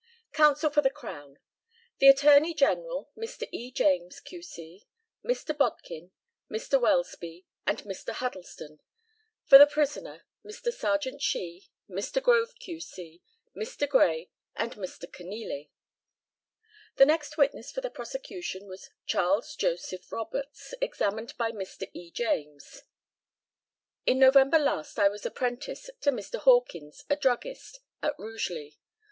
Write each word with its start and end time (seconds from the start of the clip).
Counsel 0.33 0.71
for 0.71 0.81
the 0.81 0.89
Crown: 0.89 1.37
The 1.99 2.07
Attorney 2.07 2.55
General, 2.55 3.11
Mr. 3.15 3.47
E. 3.51 3.69
James, 3.71 4.19
Q.C., 4.19 4.87
Mr. 5.23 5.55
Bodkin, 5.55 6.09
Mr. 6.51 6.81
Welsby, 6.81 7.45
and 7.67 7.83
Mr. 7.83 8.11
Huddleston. 8.13 8.79
For 9.45 9.59
the 9.59 9.67
prisoner: 9.67 10.25
Mr. 10.43 10.73
Serjeant 10.73 11.21
Shee, 11.21 11.69
Mr. 11.87 12.19
Grove, 12.19 12.55
Q.C., 12.57 13.21
Mr. 13.55 13.87
Gray, 13.87 14.31
and 14.55 14.71
Mr. 14.73 15.05
Kenealy. 15.05 15.69
The 16.95 17.05
next 17.05 17.37
witness 17.37 17.71
for 17.71 17.81
the 17.81 17.91
prosecution 17.91 18.65
was 18.65 18.89
CHARLES 19.05 19.55
JOSEPH 19.55 20.11
ROBERTS, 20.11 20.73
examined 20.81 21.37
by 21.37 21.51
Mr. 21.51 21.87
E. 21.93 22.09
JAMES: 22.09 22.85
In 24.07 24.17
November 24.17 24.57
last 24.57 24.97
I 24.97 25.09
was 25.09 25.27
apprentice 25.27 25.91
to 25.99 26.09
Mr. 26.09 26.39
Hawkins, 26.39 27.05
a 27.07 27.15
druggist, 27.15 27.81
at 28.01 28.17
Rugeley. 28.17 28.79